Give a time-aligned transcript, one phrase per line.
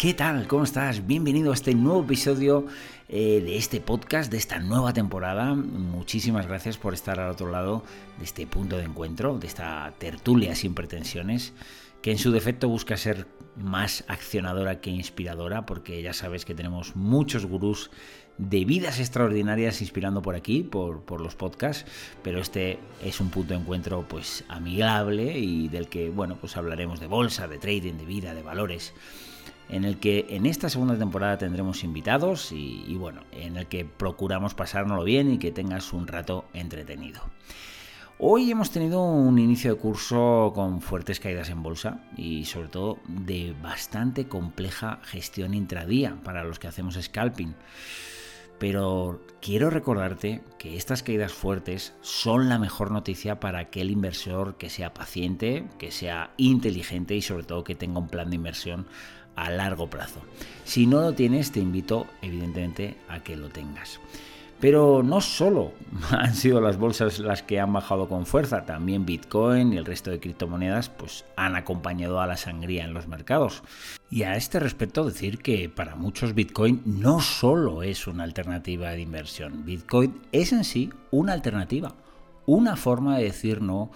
[0.00, 0.48] ¿Qué tal?
[0.48, 1.06] ¿Cómo estás?
[1.06, 2.64] Bienvenido a este nuevo episodio
[3.10, 5.54] eh, de este podcast, de esta nueva temporada.
[5.54, 7.84] Muchísimas gracias por estar al otro lado
[8.16, 11.52] de este punto de encuentro, de esta tertulia sin pretensiones,
[12.00, 13.26] que en su defecto busca ser
[13.56, 17.90] más accionadora que inspiradora, porque ya sabes que tenemos muchos gurús
[18.38, 21.84] de vidas extraordinarias inspirando por aquí, por, por, los podcasts,
[22.22, 27.00] pero este es un punto de encuentro pues amigable y del que, bueno, pues hablaremos
[27.00, 28.94] de bolsa, de trading, de vida, de valores
[29.70, 34.54] en el que en esta segunda temporada tendremos invitados y, bueno, en el que procuramos
[34.54, 37.22] pasárnoslo bien y que tengas un rato entretenido.
[38.18, 42.98] Hoy hemos tenido un inicio de curso con fuertes caídas en bolsa y sobre todo
[43.06, 47.54] de bastante compleja gestión intradía para los que hacemos scalping.
[48.60, 54.68] Pero quiero recordarte que estas caídas fuertes son la mejor noticia para aquel inversor que
[54.68, 58.86] sea paciente, que sea inteligente y sobre todo que tenga un plan de inversión
[59.34, 60.20] a largo plazo.
[60.64, 63.98] Si no lo tienes, te invito evidentemente a que lo tengas.
[64.60, 65.72] Pero no solo
[66.10, 70.10] han sido las bolsas las que han bajado con fuerza, también Bitcoin y el resto
[70.10, 73.62] de criptomonedas pues han acompañado a la sangría en los mercados.
[74.10, 79.00] Y a este respecto decir que para muchos Bitcoin no solo es una alternativa de
[79.00, 81.94] inversión, Bitcoin es en sí una alternativa,
[82.46, 83.90] una forma de decir no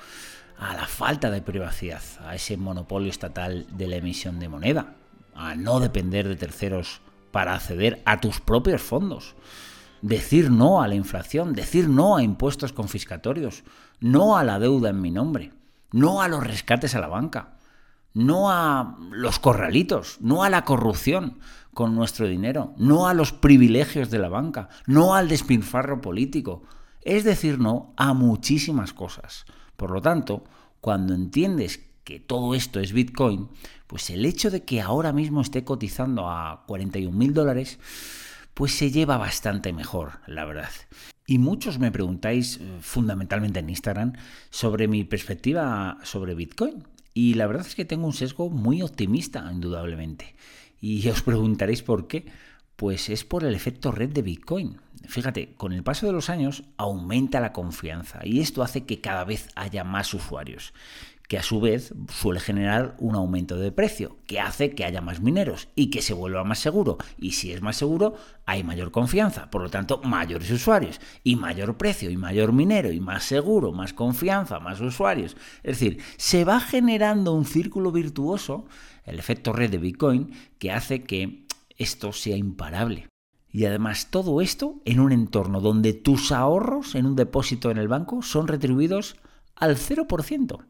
[0.56, 4.94] a la falta de privacidad, a ese monopolio estatal de la emisión de moneda
[5.34, 9.34] a no depender de terceros para acceder a tus propios fondos.
[10.04, 13.64] Decir no a la inflación, decir no a impuestos confiscatorios,
[14.00, 15.54] no a la deuda en mi nombre,
[15.92, 17.54] no a los rescates a la banca,
[18.12, 21.38] no a los corralitos, no a la corrupción
[21.72, 26.64] con nuestro dinero, no a los privilegios de la banca, no al despilfarro político.
[27.00, 29.46] Es decir no a muchísimas cosas.
[29.74, 30.44] Por lo tanto,
[30.82, 33.48] cuando entiendes que todo esto es Bitcoin,
[33.86, 37.78] pues el hecho de que ahora mismo esté cotizando a 41 mil dólares,
[38.54, 40.70] pues se lleva bastante mejor, la verdad.
[41.26, 44.12] Y muchos me preguntáis, eh, fundamentalmente en Instagram,
[44.50, 46.84] sobre mi perspectiva sobre Bitcoin.
[47.14, 50.34] Y la verdad es que tengo un sesgo muy optimista, indudablemente.
[50.80, 52.26] Y os preguntaréis por qué.
[52.76, 54.80] Pues es por el efecto red de Bitcoin.
[55.06, 59.24] Fíjate, con el paso de los años aumenta la confianza y esto hace que cada
[59.24, 60.72] vez haya más usuarios
[61.28, 65.20] que a su vez suele generar un aumento de precio, que hace que haya más
[65.20, 66.98] mineros y que se vuelva más seguro.
[67.18, 68.14] Y si es más seguro,
[68.44, 73.00] hay mayor confianza, por lo tanto, mayores usuarios, y mayor precio, y mayor minero, y
[73.00, 75.36] más seguro, más confianza, más usuarios.
[75.62, 78.66] Es decir, se va generando un círculo virtuoso,
[79.04, 81.46] el efecto red de Bitcoin, que hace que
[81.76, 83.08] esto sea imparable.
[83.50, 87.88] Y además todo esto en un entorno donde tus ahorros en un depósito en el
[87.88, 89.16] banco son retribuidos
[89.54, 90.64] al 0%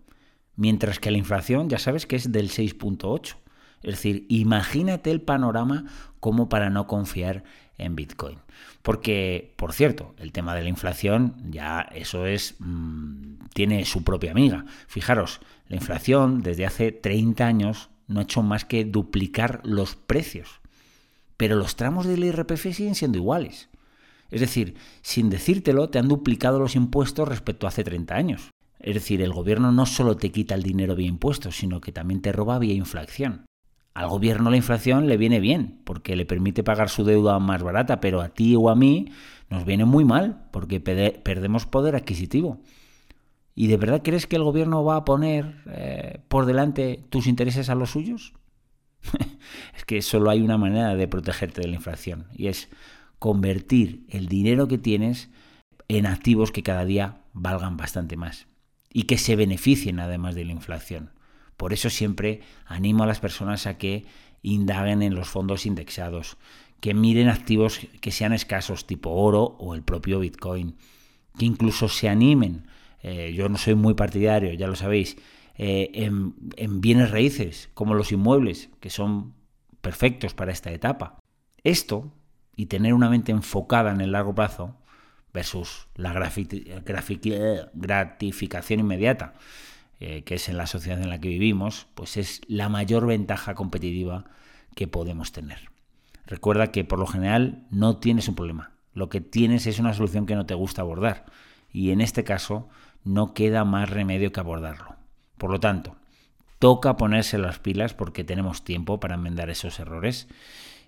[0.56, 3.36] mientras que la inflación ya sabes que es del 6.8.
[3.82, 5.84] Es decir, imagínate el panorama
[6.20, 7.44] como para no confiar
[7.76, 8.38] en Bitcoin.
[8.82, 14.30] Porque, por cierto, el tema de la inflación ya eso es mm, tiene su propia
[14.30, 14.64] amiga.
[14.86, 20.60] Fijaros, la inflación desde hace 30 años no ha hecho más que duplicar los precios.
[21.36, 23.68] Pero los tramos del IRPF siguen siendo iguales.
[24.30, 28.50] Es decir, sin decírtelo, te han duplicado los impuestos respecto a hace 30 años.
[28.84, 32.20] Es decir, el gobierno no solo te quita el dinero vía impuestos, sino que también
[32.20, 33.46] te roba vía inflación.
[33.94, 38.00] Al gobierno la inflación le viene bien, porque le permite pagar su deuda más barata,
[38.00, 39.10] pero a ti o a mí
[39.48, 42.60] nos viene muy mal, porque perdemos poder adquisitivo.
[43.54, 47.70] ¿Y de verdad crees que el gobierno va a poner eh, por delante tus intereses
[47.70, 48.34] a los suyos?
[49.78, 52.68] es que solo hay una manera de protegerte de la inflación, y es
[53.18, 55.30] convertir el dinero que tienes
[55.88, 58.46] en activos que cada día valgan bastante más
[58.94, 61.10] y que se beneficien además de la inflación.
[61.58, 64.06] Por eso siempre animo a las personas a que
[64.40, 66.38] indaguen en los fondos indexados,
[66.80, 70.76] que miren activos que sean escasos tipo oro o el propio Bitcoin,
[71.36, 72.68] que incluso se animen,
[73.02, 75.16] eh, yo no soy muy partidario, ya lo sabéis,
[75.56, 79.34] eh, en, en bienes raíces como los inmuebles, que son
[79.80, 81.18] perfectos para esta etapa.
[81.64, 82.12] Esto,
[82.54, 84.76] y tener una mente enfocada en el largo plazo,
[85.34, 86.14] versus la
[87.74, 89.34] gratificación inmediata,
[90.00, 93.54] eh, que es en la sociedad en la que vivimos, pues es la mayor ventaja
[93.54, 94.24] competitiva
[94.74, 95.70] que podemos tener.
[96.26, 100.24] Recuerda que por lo general no tienes un problema, lo que tienes es una solución
[100.24, 101.26] que no te gusta abordar
[101.72, 102.68] y en este caso
[103.02, 104.94] no queda más remedio que abordarlo.
[105.36, 105.96] Por lo tanto,
[106.60, 110.28] toca ponerse las pilas porque tenemos tiempo para enmendar esos errores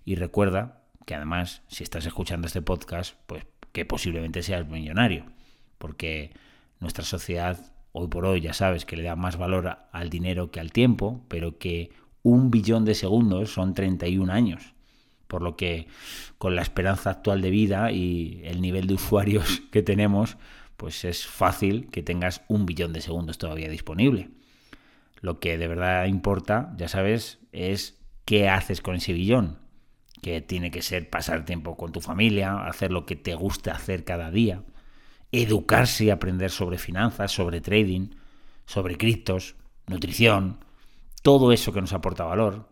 [0.04, 3.44] y recuerda que además si estás escuchando este podcast, pues
[3.76, 5.26] que posiblemente seas millonario,
[5.76, 6.30] porque
[6.80, 10.60] nuestra sociedad hoy por hoy ya sabes que le da más valor al dinero que
[10.60, 11.90] al tiempo, pero que
[12.22, 14.72] un billón de segundos son 31 años.
[15.26, 15.88] Por lo que
[16.38, 20.38] con la esperanza actual de vida y el nivel de usuarios que tenemos,
[20.78, 24.30] pues es fácil que tengas un billón de segundos todavía disponible.
[25.20, 29.58] Lo que de verdad importa, ya sabes, es qué haces con ese billón.
[30.26, 34.02] Que tiene que ser pasar tiempo con tu familia, hacer lo que te gusta hacer
[34.02, 34.64] cada día,
[35.30, 38.08] educarse y aprender sobre finanzas, sobre trading,
[38.64, 39.54] sobre criptos,
[39.86, 40.58] nutrición,
[41.22, 42.68] todo eso que nos aporta valor.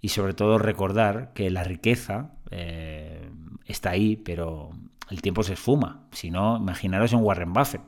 [0.00, 3.28] Y sobre todo recordar que la riqueza eh,
[3.66, 4.70] está ahí, pero
[5.10, 6.06] el tiempo se esfuma.
[6.12, 7.82] Si no, imaginaros en Warren Buffett,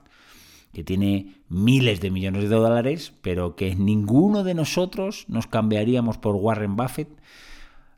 [0.74, 6.34] que tiene miles de millones de dólares, pero que ninguno de nosotros nos cambiaríamos por
[6.34, 7.08] Warren Buffett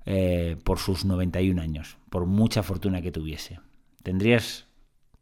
[0.06, 3.60] eh, por sus 91 años, por mucha fortuna que tuviese.
[4.02, 4.66] ¿Tendrías,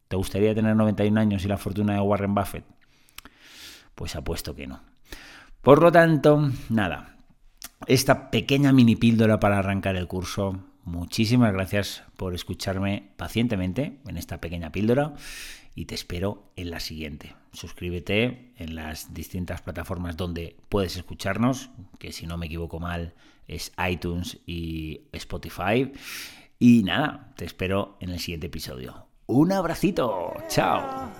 [0.08, 2.64] te gustaría tener 91 años y la fortuna de Warren Buffett?
[3.94, 4.80] Pues apuesto que no.
[5.62, 7.16] Por lo tanto, nada,
[7.86, 10.58] esta pequeña mini píldora para arrancar el curso.
[10.88, 15.12] Muchísimas gracias por escucharme pacientemente en esta pequeña píldora
[15.74, 17.36] y te espero en la siguiente.
[17.52, 21.68] Suscríbete en las distintas plataformas donde puedes escucharnos,
[21.98, 23.12] que si no me equivoco mal
[23.46, 25.92] es iTunes y Spotify.
[26.58, 29.08] Y nada, te espero en el siguiente episodio.
[29.26, 31.10] Un abracito, chao.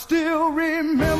[0.00, 1.19] Still remember.